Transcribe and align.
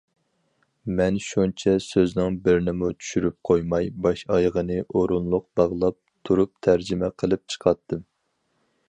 مەن 0.99 1.17
شۇنچە 1.25 1.73
سۆزنىڭ 1.87 2.37
بىرىنىمۇ 2.47 2.89
چۈشۈرۈپ 3.03 3.37
قويماي، 3.49 3.91
باش- 4.07 4.25
ئايىغىنى 4.37 4.79
ئورۇنلۇق 4.87 5.47
باغلاپ 5.61 5.99
تۇرۇپ 6.31 6.53
تەرجىمە 6.69 7.13
قىلىپ 7.23 7.47
چىقاتتىم. 7.55 8.03